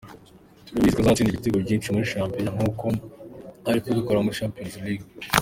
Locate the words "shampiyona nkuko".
2.13-2.85